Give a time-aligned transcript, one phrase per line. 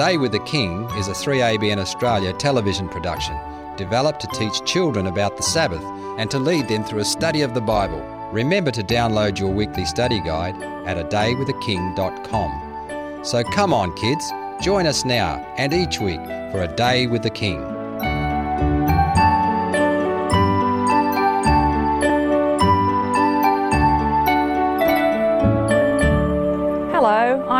[0.00, 3.36] Day with the King is a 3ABN Australia television production
[3.76, 5.84] developed to teach children about the Sabbath
[6.16, 8.00] and to lead them through a study of the Bible.
[8.32, 10.56] Remember to download your weekly study guide
[10.86, 13.24] at a adaywiththeking.com.
[13.26, 17.28] So come on, kids, join us now and each week for a day with the
[17.28, 17.69] King.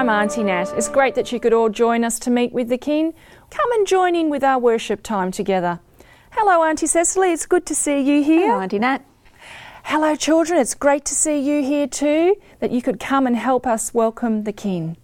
[0.01, 0.73] I'm Auntie Nat.
[0.79, 3.13] It's great that you could all join us to meet with the King.
[3.51, 5.79] Come and join in with our worship time together.
[6.31, 7.33] Hello, Auntie Cecily.
[7.33, 8.49] It's good to see you here.
[8.49, 9.05] Hello, Auntie Nat.
[9.85, 10.59] Hello, children.
[10.59, 14.45] It's great to see you here too, that you could come and help us welcome
[14.45, 14.97] the King.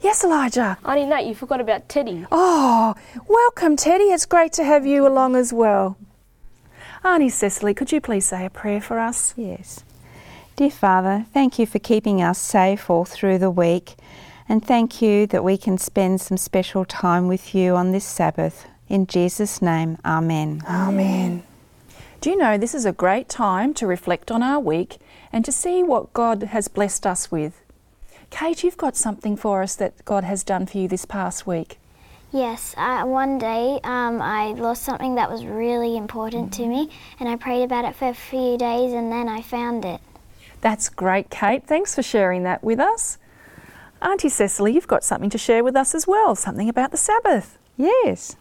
[0.00, 0.78] Yes, Elijah.
[0.84, 2.26] Auntie Nat, you forgot about Teddy.
[2.32, 2.96] Oh,
[3.28, 4.06] welcome, Teddy.
[4.06, 5.96] It's great to have you along as well.
[7.04, 9.32] Auntie Cecily, could you please say a prayer for us?
[9.36, 9.84] Yes.
[10.58, 13.94] Dear Father, thank you for keeping us safe all through the week,
[14.48, 18.66] and thank you that we can spend some special time with you on this Sabbath.
[18.88, 20.64] In Jesus' name, Amen.
[20.66, 21.44] Amen.
[22.20, 24.98] Do you know this is a great time to reflect on our week
[25.32, 27.62] and to see what God has blessed us with?
[28.30, 31.78] Kate, you've got something for us that God has done for you this past week.
[32.32, 37.28] Yes, uh, one day um, I lost something that was really important to me, and
[37.28, 40.00] I prayed about it for a few days, and then I found it.
[40.60, 41.66] That's great, Kate.
[41.66, 43.18] Thanks for sharing that with us.
[44.02, 47.58] Auntie Cecily, you've got something to share with us as well, something about the Sabbath.
[47.76, 48.36] Yes.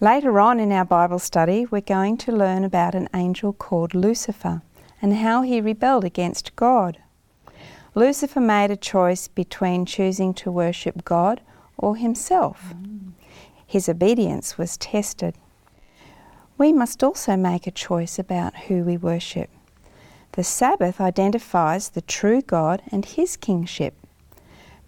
[0.00, 4.62] Later on in our Bible study, we're going to learn about an angel called Lucifer
[5.02, 6.98] and how he rebelled against God.
[7.94, 11.40] Lucifer made a choice between choosing to worship God
[11.76, 12.74] or himself.
[13.66, 15.36] His obedience was tested.
[16.56, 19.50] We must also make a choice about who we worship.
[20.32, 23.94] The Sabbath identifies the true God and His kingship.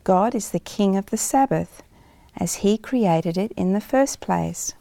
[0.05, 1.83] God is the King of the Sabbath,
[2.37, 4.75] as He created it in the first place.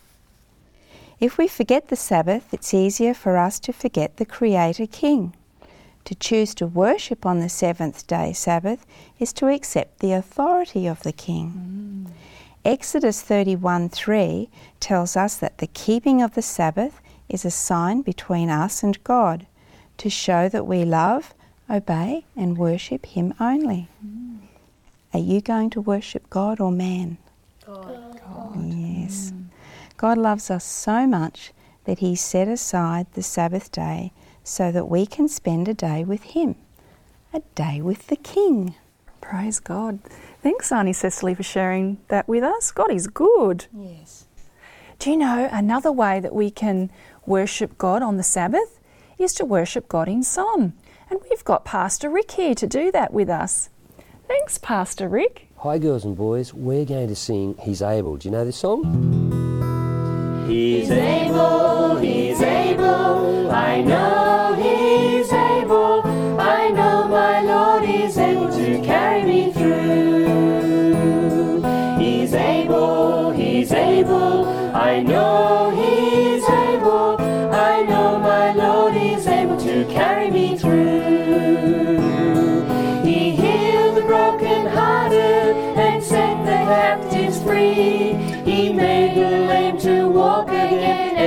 [1.20, 5.36] If we forget the Sabbath, it's easier for us to forget the Creator King.
[6.06, 8.86] To choose to worship on the seventh day Sabbath
[9.20, 12.08] is to accept the authority of the King.
[12.08, 12.12] Mm.
[12.66, 14.50] Exodus 31 3
[14.80, 19.46] tells us that the keeping of the Sabbath is a sign between us and God
[20.02, 21.36] to show that we love,
[21.70, 23.88] obey, and worship Him only.
[24.04, 24.40] Mm.
[25.14, 27.20] Are you going to worship God or man?
[27.64, 28.20] God.
[28.20, 28.66] God.
[28.66, 29.32] Yes.
[29.32, 29.44] Mm.
[29.98, 31.54] God loves us so much
[31.84, 34.12] that He set aside the Sabbath day
[34.44, 36.56] so that we can spend a day with Him,
[37.32, 38.74] a day with the King.
[39.22, 40.00] Praise God.
[40.42, 42.72] Thanks, Auntie Cecily, for sharing that with us.
[42.72, 43.68] God is good.
[43.72, 44.26] Yes.
[44.98, 46.90] Do you know another way that we can
[47.28, 48.80] worship God on the Sabbath
[49.22, 50.74] is to worship God in song?
[51.10, 53.70] And we've got Pastor Rick here to do that with us.
[54.28, 55.48] Thanks, Pastor Rick.
[55.58, 56.54] Hi, girls and boys.
[56.54, 58.18] We're going to sing He's Able.
[58.18, 60.48] Do you know this song?
[60.48, 64.21] He's able, He's able, I know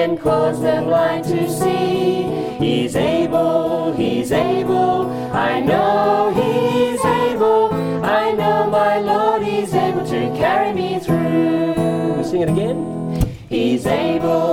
[0.05, 2.25] and caused the blind to see.
[2.63, 7.73] He's able, He's able, I know He's able,
[8.05, 12.17] I know my Lord is able to carry me through.
[12.19, 12.79] We sing it again?
[13.49, 14.44] He's able,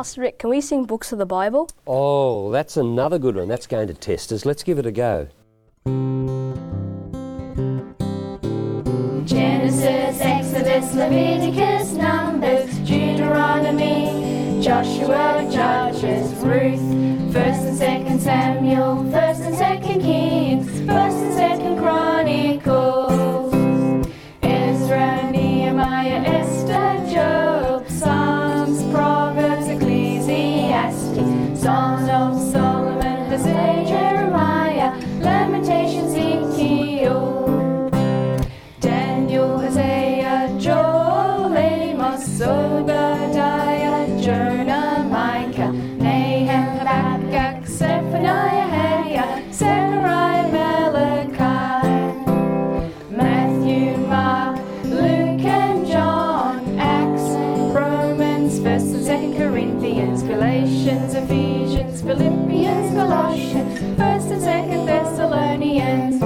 [0.00, 1.68] Pastor Rick, can we sing books of the Bible?
[1.86, 3.48] Oh, that's another good one.
[3.48, 4.46] That's going to test us.
[4.46, 5.28] Let's give it a go.
[9.26, 20.00] Genesis, Exodus, Leviticus, Numbers, Deuteronomy, Joshua, Judges, Ruth, First and Second Samuel, First and Second
[20.00, 23.52] Kings, First and Second Chronicles,
[24.40, 26.59] Ezra, Nehemiah, Esther,
[60.40, 66.18] Galatians, Ephesians, Philippians, Colossians, First and Second Thessalonians,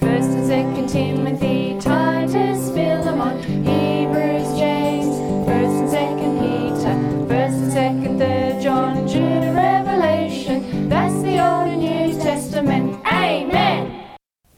[0.00, 5.16] First and Second Timothy, Titus, Philemon, Hebrews, James,
[5.48, 10.90] First and Second Peter, First and Second, Third John, Jude, Revelation.
[10.90, 13.00] That's the Old and New Testament.
[13.06, 14.04] Amen.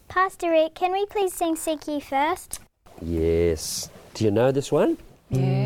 [0.09, 2.59] Pastor Rick, can we please sing Seek Ye First?
[3.01, 3.89] Yes.
[4.15, 4.99] Do you know this one?
[5.31, 5.66] Yeah.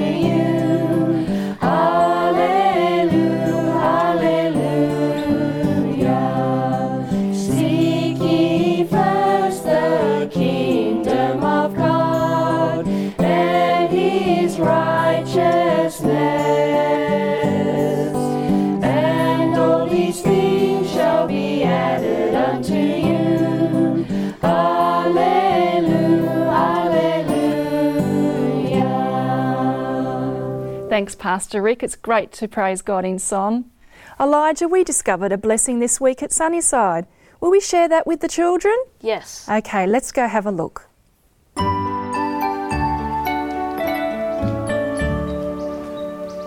[31.31, 31.81] Pastor Rick.
[31.81, 33.71] It's great to praise God in song.
[34.19, 37.07] Elijah, we discovered a blessing this week at Sunnyside.
[37.39, 38.75] Will we share that with the children?
[38.99, 39.47] Yes.
[39.47, 40.89] Okay, let's go have a look.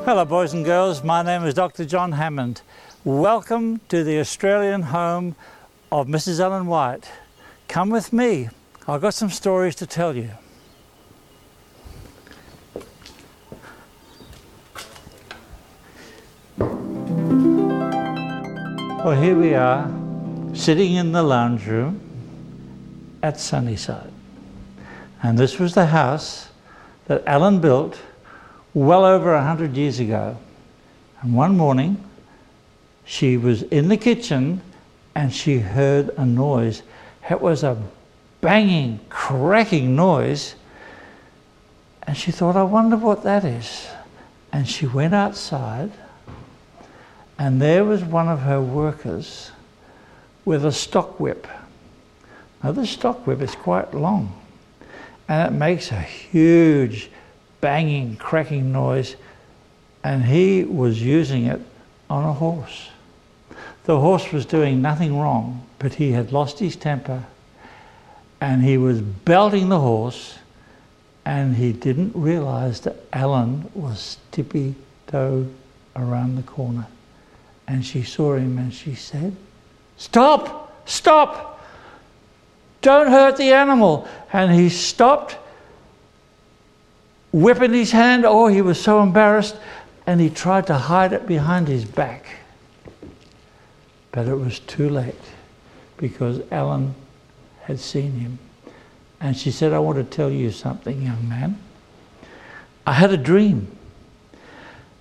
[0.04, 1.02] Hello, boys and girls.
[1.02, 1.86] My name is Dr.
[1.86, 2.60] John Hammond.
[3.04, 5.34] Welcome to the Australian home
[5.90, 6.40] of Mrs.
[6.40, 7.10] Ellen White.
[7.68, 8.50] Come with me.
[8.86, 10.32] I've got some stories to tell you.
[19.04, 19.86] Well, here we are,
[20.54, 22.00] sitting in the lounge room
[23.22, 24.10] at Sunnyside.
[25.22, 26.48] And this was the house
[27.04, 28.00] that Ellen built
[28.72, 30.38] well over a hundred years ago.
[31.20, 32.02] And one morning,
[33.04, 34.62] she was in the kitchen
[35.14, 36.82] and she heard a noise.
[37.28, 37.76] It was a
[38.40, 40.54] banging, cracking noise.
[42.04, 43.86] And she thought, I wonder what that is.
[44.50, 45.92] And she went outside,
[47.38, 49.50] and there was one of her workers
[50.44, 51.46] with a stock whip.
[52.62, 54.40] Now, this stock whip is quite long,
[55.28, 57.10] and it makes a huge
[57.60, 59.16] banging, cracking noise,
[60.02, 61.60] and he was using it
[62.10, 62.88] on a horse.
[63.84, 67.24] The horse was doing nothing wrong, but he had lost his temper
[68.44, 70.34] and he was belting the horse,
[71.24, 74.74] and he didn't realize that Ellen was tippy
[75.06, 75.46] toe
[75.96, 76.86] around the corner.
[77.66, 79.34] And she saw him and she said,
[79.96, 80.88] Stop!
[80.88, 81.54] Stop!
[82.82, 84.06] Don't hurt the animal.
[84.32, 85.38] And he stopped
[87.32, 88.24] whip in his hand.
[88.26, 89.56] Oh, he was so embarrassed.
[90.06, 92.26] And he tried to hide it behind his back.
[94.12, 95.14] But it was too late
[95.96, 96.94] because Ellen
[97.62, 98.38] had seen him.
[99.20, 101.58] And she said, I want to tell you something, young man.
[102.86, 103.74] I had a dream.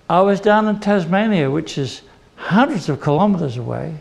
[0.08, 2.00] I was down in Tasmania, which is
[2.44, 3.96] hundreds of kilometers away,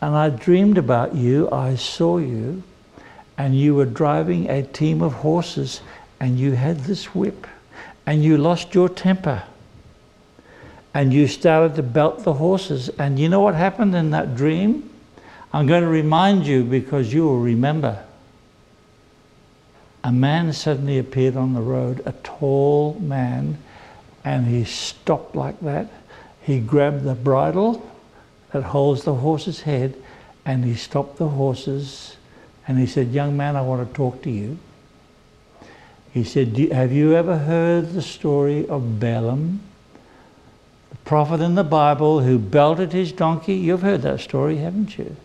[0.00, 1.50] and I dreamed about you.
[1.50, 2.62] I saw you,
[3.36, 5.80] and you were driving a team of horses,
[6.20, 7.46] and you had this whip
[8.06, 9.42] and you lost your temper
[10.92, 12.88] and you started to belt the horses.
[12.88, 14.90] And you know what happened in that dream?
[15.52, 18.04] I'm going to remind you because you will remember.
[20.04, 23.58] A man suddenly appeared on the road, a tall man,
[24.24, 25.90] and he stopped like that.
[26.44, 27.82] He grabbed the bridle
[28.52, 29.94] that holds the horse's head
[30.44, 32.16] and he stopped the horses
[32.68, 34.58] and he said, Young man, I want to talk to you.
[36.12, 39.60] He said, "Do- Have you ever heard the story of Balaam,
[40.90, 43.54] the prophet in the Bible who belted his donkey?
[43.54, 45.16] You've heard that story, haven't you?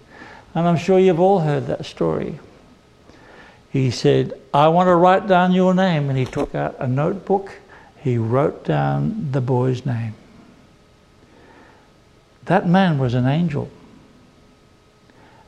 [0.56, 2.40] And I'm sure you've all heard that story.
[3.72, 6.10] He said, I want to write down your name.
[6.10, 7.52] And he took out a notebook.
[8.02, 10.16] He wrote down the boy's name.
[12.50, 13.70] That man was an angel.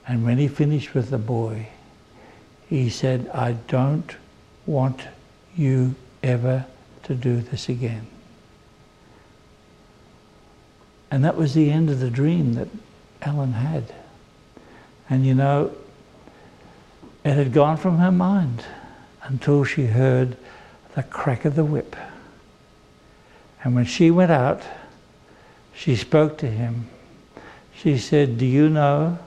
[0.07, 1.69] And when he finished with the boy,
[2.69, 4.15] he said, I don't
[4.67, 5.01] want
[5.55, 6.67] you ever
[7.03, 8.05] to do this again.
[11.09, 12.67] And that was the end of the dream that
[13.23, 13.95] Ellen had.
[15.09, 15.71] And you know,
[17.23, 18.63] it had gone from her mind
[19.23, 20.37] until she heard
[20.93, 21.95] the crack of the whip.
[23.63, 24.61] And when she went out,
[25.81, 26.87] she spoke to him.
[27.75, 29.17] She said, Do you know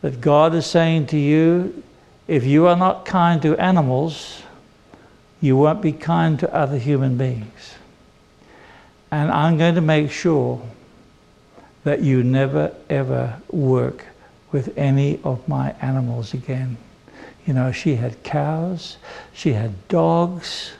[0.00, 1.82] that God is saying to you,
[2.28, 4.40] if you are not kind to animals,
[5.40, 7.74] you won't be kind to other human beings.
[9.10, 10.62] And I'm going to make sure
[11.82, 14.04] that you never ever work
[14.52, 16.76] with any of my animals again.
[17.46, 18.96] You know, she had cows,
[19.32, 20.70] she had dogs,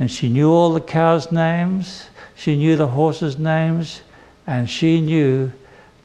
[0.00, 2.06] and she knew all the cows' names,
[2.42, 4.00] she knew the horses' names,
[4.48, 5.52] and she knew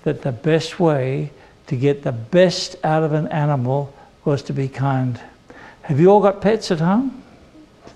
[0.04, 1.32] that the best way
[1.66, 3.92] to get the best out of an animal
[4.24, 5.20] was to be kind.
[5.82, 7.24] Have you all got pets at home?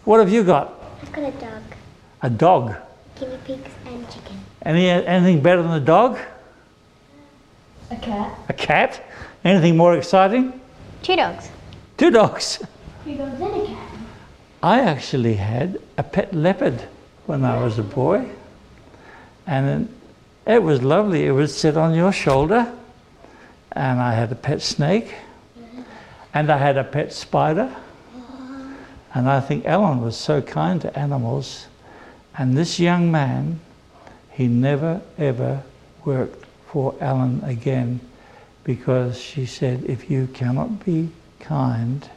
[0.06, 0.74] What have you got?
[1.04, 1.62] I've got a dog,
[2.24, 2.76] A dog.
[3.20, 4.40] guinea pigs, and chicken.
[4.64, 6.18] Any, anything better than a dog?
[7.92, 8.40] A cat.
[8.50, 9.04] A cat?
[9.46, 10.60] Anything more exciting?
[11.04, 11.52] Two dogs.
[11.96, 12.58] Two dogs.
[13.06, 13.94] Two dogs and a cat.
[14.64, 16.88] I actually had a pet leopard
[17.32, 18.30] when I was a boy,
[19.48, 19.88] and
[20.46, 21.26] it was lovely.
[21.26, 22.70] It would sit on your shoulder,
[23.72, 25.16] and I had a pet snake,
[26.34, 27.74] and I had a pet spider,
[29.14, 31.68] and I think Ellen was so kind to animals.
[32.38, 33.62] And this young man,
[34.32, 35.64] he never ever
[36.04, 38.02] worked for Ellen again
[38.66, 41.08] because she said, if you cannot be
[41.40, 42.10] kind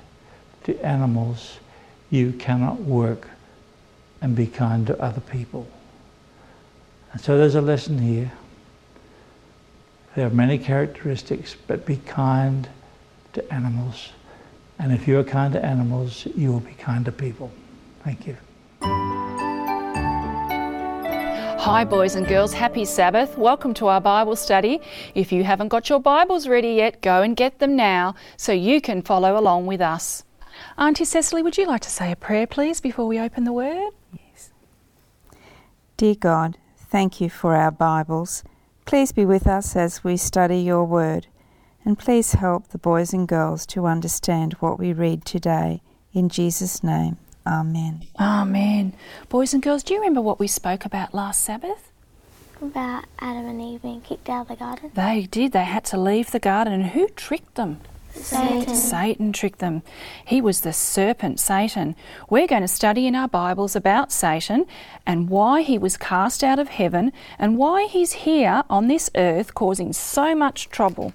[0.64, 1.59] to animals,
[2.11, 3.28] you cannot work
[4.25, 5.66] and be kind to other people.
[7.12, 8.33] And so there's a lesson here.
[10.16, 12.66] There are many characteristics, but be kind
[13.35, 14.12] to animals.
[14.78, 17.52] And if you are kind to animals, you will be kind to people.
[18.02, 18.38] Thank you.
[21.61, 22.54] Hi, boys and girls.
[22.54, 23.37] Happy Sabbath.
[23.37, 24.81] Welcome to our Bible study.
[25.14, 28.81] If you haven't got your Bibles ready yet, go and get them now so you
[28.81, 30.25] can follow along with us.
[30.78, 33.93] Auntie Cecily, would you like to say a prayer, please, before we open the Word?
[35.95, 35.99] Yes.
[35.99, 38.43] Dear God, thank you for our Bibles.
[38.85, 41.29] Please be with us as we study your word,
[41.85, 45.83] and please help the boys and girls to understand what we read today.
[46.13, 48.07] In Jesus' name, Amen.
[48.19, 48.95] Amen.
[49.29, 51.93] Boys and girls, do you remember what we spoke about last Sabbath?
[52.61, 54.91] About Adam and Eve being kicked out of the garden.
[54.95, 55.53] They did.
[55.53, 57.81] They had to leave the garden, and who tricked them?
[58.14, 58.75] Satan.
[58.75, 59.83] Satan tricked them.
[60.25, 61.97] He was the serpent, Satan.
[62.30, 64.66] We're going to study in our Bibles about Satan
[65.06, 69.54] and why he was cast out of heaven and why he's here on this earth
[69.54, 71.12] causing so much trouble.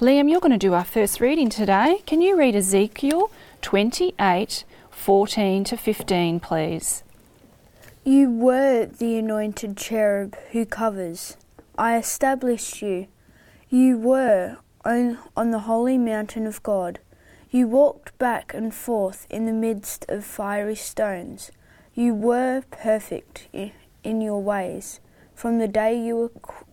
[0.00, 2.02] Liam, you're going to do our first reading today.
[2.06, 7.02] Can you read Ezekiel 28 14 to 15, please?
[8.04, 11.36] You were the anointed cherub who covers.
[11.78, 13.06] I established you.
[13.68, 16.98] You were on, on the holy mountain of God.
[17.50, 21.50] You walked back and forth in the midst of fiery stones.
[21.94, 25.00] You were perfect in your ways
[25.34, 26.30] from the day you were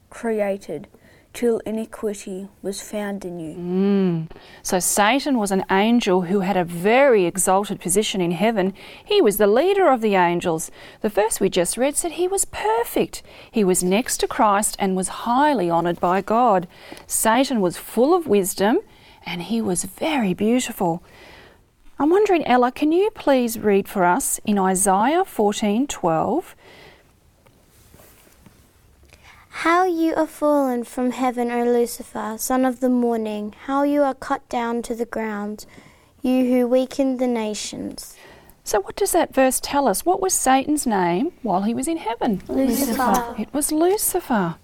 [0.10, 0.88] created
[1.34, 3.56] till iniquity was found in you.
[3.56, 4.32] Mm.
[4.64, 8.74] So Satan was an angel who had a very exalted position in heaven.
[9.06, 10.72] He was the leader of the angels.
[11.02, 13.22] The verse we just read said he was perfect.
[13.52, 16.68] He was next to Christ and was highly honoured by God.
[17.08, 18.80] Satan was full of wisdom
[19.26, 21.04] and he was very beautiful.
[22.00, 26.56] I'm wondering, Ella, can you please read for us in Isaiah 14:12?
[29.50, 34.14] How you are fallen from heaven, O Lucifer, son of the morning, how you are
[34.14, 35.66] cut down to the ground,
[36.22, 38.16] you who weakened the nations.
[38.64, 40.06] So, what does that verse tell us?
[40.06, 42.44] What was Satan's name while he was in heaven?
[42.48, 43.36] Lucifer.
[43.38, 44.56] It was Lucifer.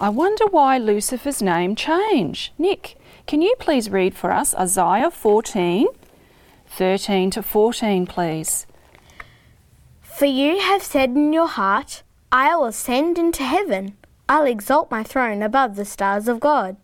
[0.00, 2.52] I wonder why Lucifer's name changed.
[2.58, 2.96] Nick,
[3.26, 5.86] can you please read for us Isaiah 14,
[6.66, 8.66] 13 to 14, please?
[10.02, 13.96] For you have said in your heart, I will ascend into heaven.
[14.32, 16.78] I'll exalt my throne above the stars of God.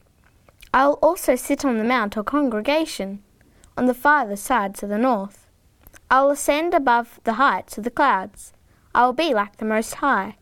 [0.74, 3.22] I'll also sit on the mount or congregation,
[3.74, 5.46] on the farther sides of the north.
[6.10, 8.52] I'll ascend above the heights of the clouds.
[8.94, 10.36] I will be like the Most High.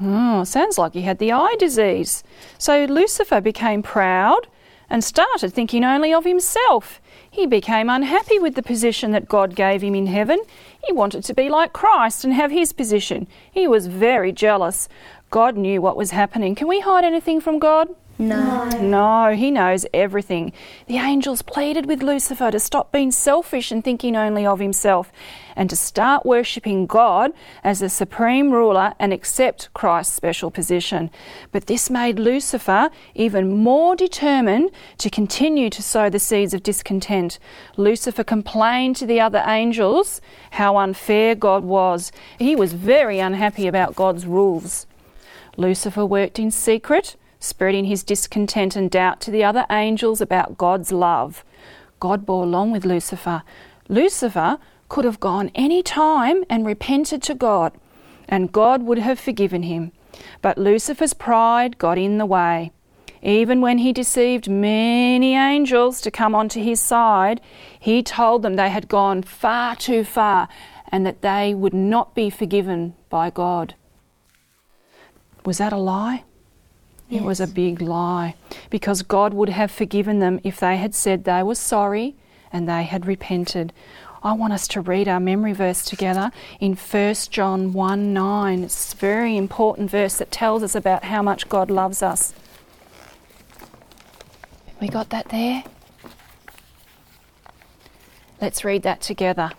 [0.00, 2.22] Oh, sounds like he had the I disease.
[2.56, 4.46] So Lucifer became proud
[4.88, 7.00] and started thinking only of himself.
[7.28, 10.40] He became unhappy with the position that God gave him in heaven.
[10.84, 13.26] He wanted to be like Christ and have his position.
[13.50, 14.88] He was very jealous.
[15.34, 16.54] God knew what was happening.
[16.54, 17.88] Can we hide anything from God?
[18.18, 18.68] No.
[18.80, 20.52] No, he knows everything.
[20.86, 25.10] The angels pleaded with Lucifer to stop being selfish and thinking only of himself
[25.56, 27.32] and to start worshipping God
[27.64, 31.10] as the supreme ruler and accept Christ's special position.
[31.50, 37.40] But this made Lucifer even more determined to continue to sow the seeds of discontent.
[37.76, 40.20] Lucifer complained to the other angels
[40.52, 42.12] how unfair God was.
[42.38, 44.86] He was very unhappy about God's rules.
[45.56, 50.92] Lucifer worked in secret, spreading his discontent and doubt to the other angels about God's
[50.92, 51.44] love.
[52.00, 53.42] God bore along with Lucifer.
[53.88, 57.72] Lucifer could have gone any time and repented to God,
[58.28, 59.92] and God would have forgiven him.
[60.42, 62.72] But Lucifer's pride got in the way.
[63.22, 67.40] Even when he deceived many angels to come onto his side,
[67.80, 70.48] he told them they had gone far too far
[70.88, 73.74] and that they would not be forgiven by God.
[75.44, 76.24] Was that a lie?
[77.10, 78.34] It was a big lie
[78.70, 82.16] because God would have forgiven them if they had said they were sorry
[82.52, 83.72] and they had repented.
[84.22, 88.64] I want us to read our memory verse together in 1 John 1 9.
[88.64, 92.32] It's a very important verse that tells us about how much God loves us.
[94.80, 95.64] We got that there?
[98.40, 99.52] Let's read that together.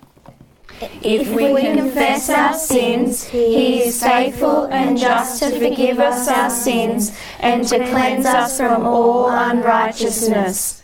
[0.82, 7.18] If we confess our sins, He is faithful and just to forgive us our sins
[7.40, 10.84] and to cleanse us from all unrighteousness.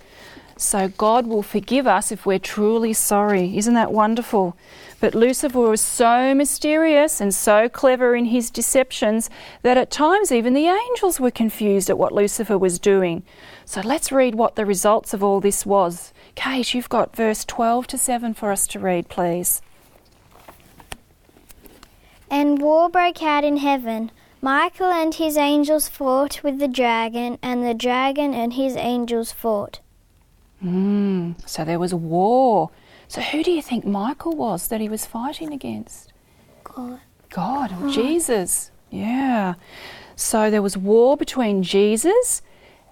[0.55, 3.57] So God will forgive us if we're truly sorry.
[3.57, 4.55] Isn't that wonderful?
[4.99, 9.29] But Lucifer was so mysterious and so clever in his deceptions
[9.63, 13.23] that at times even the angels were confused at what Lucifer was doing.
[13.65, 16.13] So let's read what the results of all this was.
[16.35, 19.63] Kate, you've got verse 12 to 7 for us to read, please.
[22.31, 24.09] And war broke out in heaven.
[24.41, 29.81] Michael and his angels fought with the dragon, and the dragon and his angels fought.
[30.63, 32.71] Mm, so there was war.
[33.09, 36.13] So who do you think Michael was that he was fighting against?
[36.63, 37.01] God.
[37.29, 38.71] God or Jesus.
[38.89, 39.55] Yeah.
[40.15, 42.41] So there was war between Jesus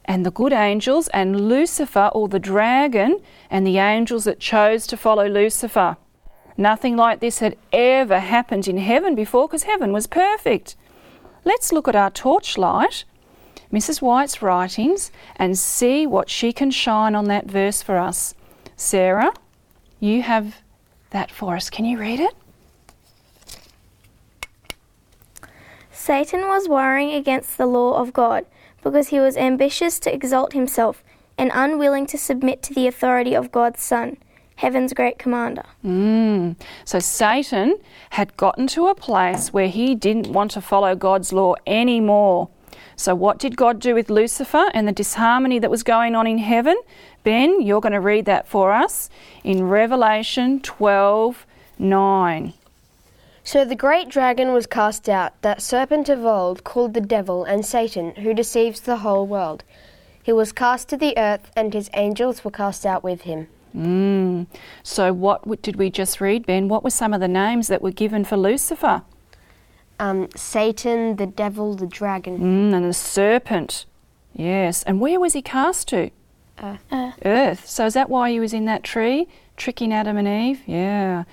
[0.04, 4.98] and the good angels and Lucifer or the dragon and the angels that chose to
[4.98, 5.96] follow Lucifer.
[6.60, 10.76] Nothing like this had ever happened in heaven before because heaven was perfect.
[11.46, 13.06] Let's look at our torchlight,
[13.72, 14.02] Mrs.
[14.02, 18.36] White's writings, and see what she can shine on that verse for us.
[18.76, 19.32] Sarah,
[20.02, 20.58] you have
[21.12, 21.70] that for us.
[21.70, 22.36] Can you read it?
[25.94, 28.46] Satan was warring against the law of God
[28.84, 31.06] because he was ambitious to exalt himself
[31.38, 34.18] and unwilling to submit to the authority of God's Son,
[34.60, 35.64] heaven's great commander.
[35.86, 36.56] Mm.
[36.84, 37.78] So Satan
[38.10, 42.50] had gotten to a place where he didn't want to follow God's law anymore.
[42.98, 46.40] So, what did God do with Lucifer and the disharmony that was going on in
[46.40, 46.78] heaven?
[47.24, 49.10] Ben, you're going to read that for us
[49.46, 51.46] in Revelation 12
[51.80, 52.54] 9.
[53.42, 57.66] So the great dragon was cast out, that serpent of old, called the devil and
[57.66, 59.64] Satan, who deceives the whole world.
[60.22, 63.48] He was cast to the earth, and his angels were cast out with him.
[63.76, 64.48] Mm.
[64.84, 66.68] So, what w- did we just read, Ben?
[66.68, 69.04] What were some of the names that were given for Lucifer?
[70.00, 72.40] Um, Satan, the devil, the dragon.
[72.40, 73.86] Mm, and the serpent.
[74.34, 74.84] Yes.
[74.84, 76.12] And where was he cast to?
[76.62, 77.16] Earth.
[77.26, 77.68] Earth.
[77.68, 79.28] So, is that why he was in that tree,
[79.58, 80.62] tricking Adam and Eve?
[80.66, 81.24] Yeah.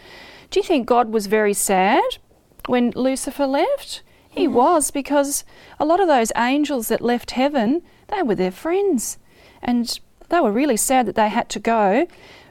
[0.51, 2.18] Do you think God was very sad
[2.66, 4.03] when Lucifer left?
[4.29, 5.44] He was, because
[5.81, 9.16] a lot of those angels that left heaven, they were their friends.
[9.62, 12.07] And they were really sad that they had to go.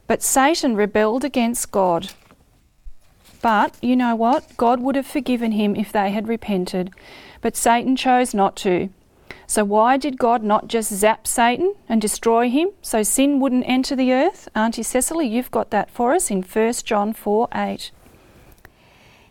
[0.08, 2.12] But Satan rebelled against God.
[3.42, 4.58] But you know what?
[4.58, 6.92] God would have forgiven him if they had repented.
[7.42, 8.90] But Satan chose not to.
[9.48, 13.96] So why did God not just zap Satan and destroy him so sin wouldn't enter
[13.96, 14.50] the earth?
[14.56, 17.92] Auntie Cecily, you've got that for us in 1 John 4 8.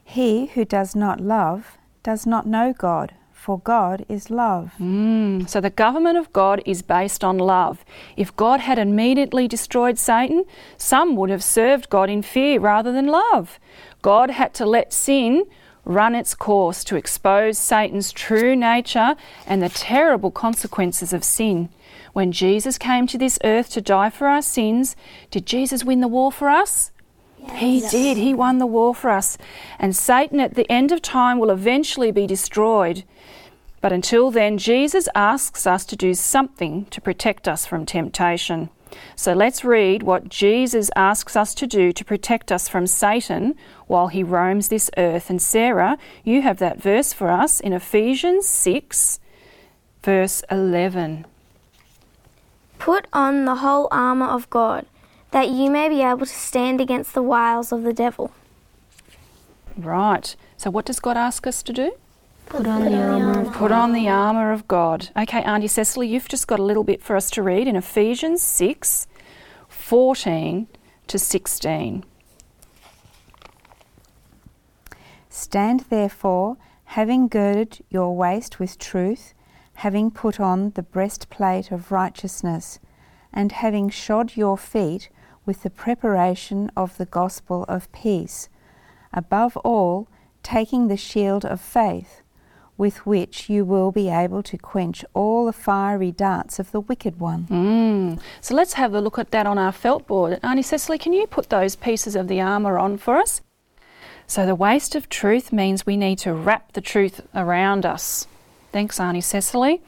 [0.05, 4.73] He who does not love does not know God, for God is love.
[4.81, 7.85] Mm, so the government of God is based on love.
[8.17, 10.47] If God had immediately destroyed Satan,
[10.79, 13.61] some would have served God in fear rather than love.
[14.01, 15.45] God had to let sin
[15.85, 19.15] run its course to expose Satan's true nature
[19.47, 21.69] and the terrible consequences of sin.
[22.15, 24.97] When Jesus came to this earth to die for our sins,
[25.31, 26.93] did Jesus win the war for us?
[27.53, 28.17] He did.
[28.17, 29.37] He won the war for us.
[29.79, 33.05] And Satan at the end of time will eventually be destroyed.
[33.85, 38.71] But until then, Jesus asks us to do something to protect us from temptation.
[39.15, 43.55] So let's read what Jesus asks us to do to protect us from Satan
[43.87, 45.29] while he roams this earth.
[45.29, 49.21] And Sarah, you have that verse for us in Ephesians 6,
[50.03, 51.27] verse 11.
[52.79, 54.87] Put on the whole armour of God,
[55.31, 58.33] that you may be able to stand against the wiles of the devil.
[59.77, 60.35] Right.
[60.57, 61.93] So what does God ask us to do?
[62.47, 63.51] Put on the armour.
[63.51, 65.09] Put on the armour of God.
[65.17, 68.43] Okay, Auntie Cecily, you've just got a little bit for us to read in Ephesians
[68.43, 69.07] 6
[69.69, 70.69] 14
[71.09, 72.05] to 16.
[75.29, 79.35] Stand therefore, having girded your waist with truth,
[79.75, 82.79] having put on the breastplate of righteousness,
[83.33, 85.09] and having shod your feet
[85.45, 88.49] with the preparation of the gospel of peace.
[89.13, 90.09] Above all,
[90.43, 92.23] taking the shield of faith,
[92.77, 97.21] with which you will be able to quench all the fiery darts of the wicked
[97.21, 97.47] one.
[97.49, 98.21] Mm.
[98.41, 100.41] So let's have a look at that on our felt board.
[100.43, 103.41] Auntie Cecily, can you put those pieces of the armour on for us?
[104.27, 108.27] So the waist of truth means we need to wrap the truth around us.
[108.73, 109.83] Thanks, Auntie Cecily.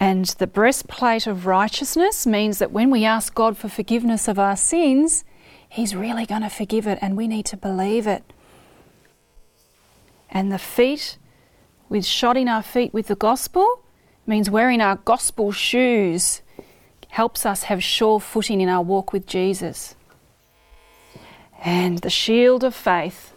[0.00, 4.56] And the breastplate of righteousness means that when we ask God for forgiveness of our
[4.56, 5.24] sins,
[5.68, 8.30] He's really going to forgive it, and we need to believe it.
[10.32, 11.18] And the feet,
[11.90, 13.84] with shodding our feet with the gospel,
[14.26, 16.40] means wearing our gospel shoes
[17.08, 19.94] helps us have sure footing in our walk with Jesus.
[21.62, 23.34] And the shield of faith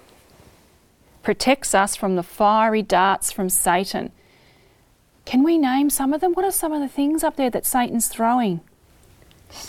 [1.21, 4.13] protects us from the fiery darts from Satan.
[5.25, 6.34] Can we name some of them?
[6.34, 8.62] What are some of the things up there that Satan's throwing?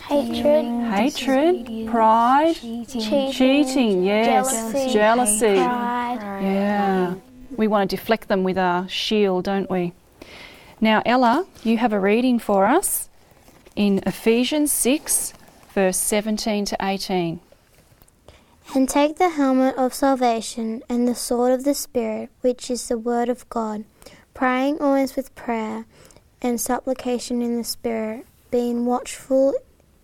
[0.08, 5.54] Hatred, Hatred, pride, cheating, cheating, yes, jealousy, jealousy.
[5.54, 6.18] pride.
[6.42, 7.14] Yeah.
[7.56, 9.92] We want to deflect them with our shield, don't we?
[10.80, 13.08] Now, Ella, you have a reading for us
[13.74, 15.32] in Ephesians 6,
[15.72, 17.40] verse 17 to 18.
[18.74, 22.98] And take the helmet of salvation and the sword of the Spirit, which is the
[22.98, 23.84] Word of God,
[24.34, 25.86] praying always with prayer
[26.42, 29.54] and supplication in the Spirit, being watchful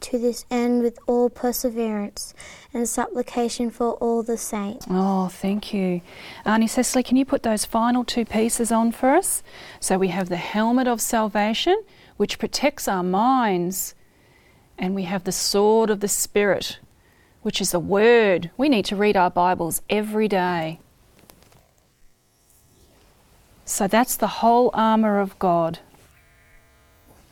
[0.03, 2.35] to this end with all perseverance
[2.75, 4.87] and supplication for all the saints.
[4.89, 6.01] Oh, thank you.
[6.45, 9.43] Auntie Cecily, can you put those final two pieces on for us?
[9.81, 11.83] So we have the helmet of salvation,
[12.17, 13.95] which protects our minds,
[14.79, 16.79] and we have the sword of the Spirit,
[17.43, 18.51] which is the Word.
[18.57, 20.81] We need to read our Bibles every day.
[23.65, 25.79] So that's the whole armour of God.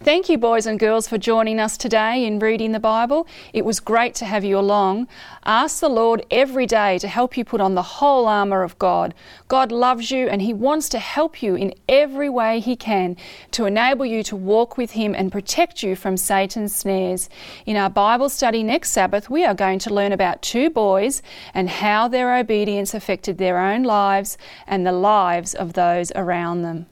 [0.03, 3.27] Thank you, boys and girls, for joining us today in reading the Bible.
[3.53, 5.09] It was great to have you along.
[5.45, 9.13] Ask the Lord every day to help you put on the whole armour of God.
[9.49, 13.15] God loves you and He wants to help you in every way He can
[13.51, 17.29] to enable you to walk with Him and protect you from Satan's snares.
[17.67, 21.21] In our Bible study next Sabbath, we are going to learn about two boys
[21.53, 26.87] and how their obedience affected their own lives and the lives of those around them.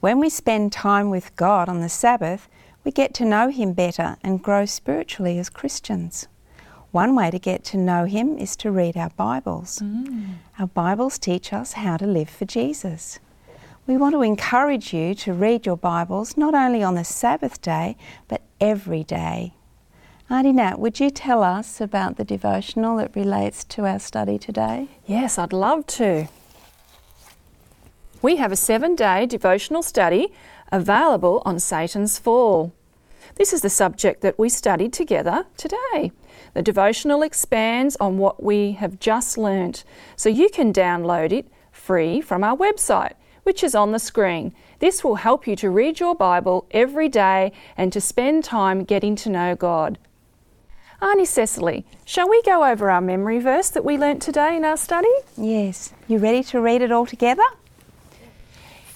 [0.00, 2.48] When we spend time with God on the Sabbath,
[2.84, 6.26] we get to know Him better and grow spiritually as Christians.
[6.90, 9.80] One way to get to know Him is to read our Bibles.
[9.80, 10.36] Mm.
[10.58, 13.18] Our Bibles teach us how to live for Jesus.
[13.86, 17.98] We want to encourage you to read your Bibles not only on the Sabbath day,
[18.26, 19.52] but every day.
[20.30, 24.88] Auntie Nat, would you tell us about the devotional that relates to our study today?
[25.04, 26.28] Yes, I'd love to.
[28.22, 30.30] We have a seven day devotional study
[30.70, 32.74] available on Satan's fall.
[33.36, 36.12] This is the subject that we studied together today.
[36.52, 39.84] The devotional expands on what we have just learnt,
[40.16, 44.52] so you can download it free from our website, which is on the screen.
[44.80, 49.16] This will help you to read your Bible every day and to spend time getting
[49.16, 49.96] to know God.
[51.00, 54.76] Auntie Cecily, shall we go over our memory verse that we learnt today in our
[54.76, 55.08] study?
[55.38, 55.94] Yes.
[56.06, 57.44] You ready to read it all together?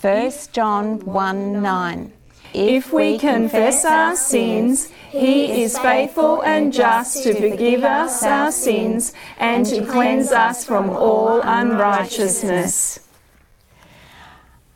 [0.05, 2.13] 1 John 1 9.
[2.53, 9.15] If we confess our sins, He is faithful and just to forgive us our sins
[9.39, 13.01] and to cleanse us from all unrighteousness.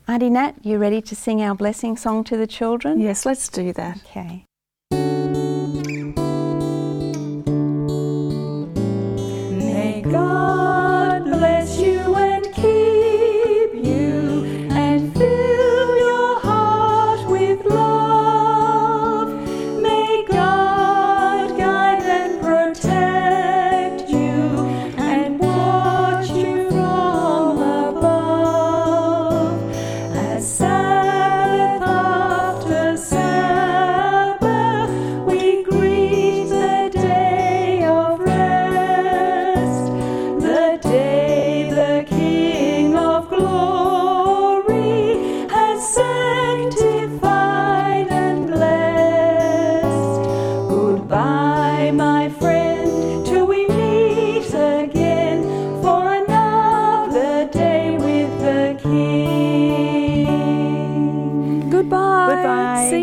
[0.09, 2.99] Auntie Nat, you ready to sing our blessing song to the children?
[2.99, 3.99] Yes, let's do that.
[4.07, 4.48] Okay.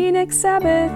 [0.06, 0.92] You next Sabbath.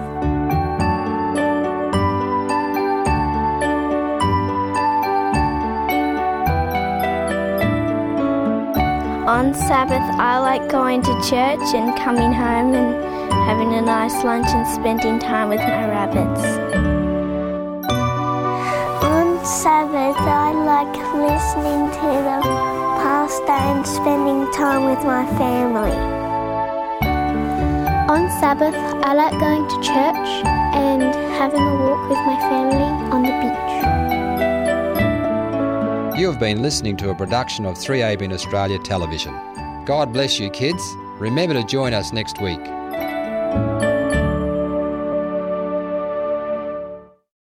[9.27, 14.23] On On Sabbath, I like going to church and coming home and having a nice
[14.23, 16.43] lunch and spending time with my rabbits.
[19.03, 22.39] On Sabbath, I like listening to the
[23.01, 26.20] pastor and spending time with my family.
[28.11, 30.43] On Sabbath, I like going to church
[30.75, 33.31] and having a walk with my family on the
[36.11, 36.19] beach.
[36.19, 39.33] You have been listening to a production of 3ABN Australia Television.
[39.85, 40.83] God bless you, kids.
[41.19, 42.59] Remember to join us next week.